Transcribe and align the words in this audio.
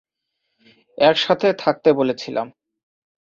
একসাথে 0.97 1.47
থাকতে 1.53 1.89
বলেছিলাম। 1.93 2.47